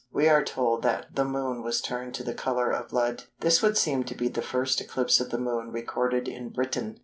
We 0.11 0.27
are 0.29 0.43
told 0.43 0.81
that 0.81 1.13
"the 1.13 1.23
Moon 1.23 1.61
was 1.61 1.79
turned 1.79 2.15
to 2.15 2.23
the 2.23 2.33
colour 2.33 2.71
of 2.71 2.89
blood." 2.89 3.25
This 3.41 3.61
would 3.61 3.77
seem 3.77 4.03
to 4.05 4.15
be 4.15 4.29
the 4.29 4.41
first 4.41 4.81
eclipse 4.81 5.19
of 5.19 5.29
the 5.29 5.37
Moon 5.37 5.71
recorded 5.71 6.27
in 6.27 6.49
Britain. 6.49 6.97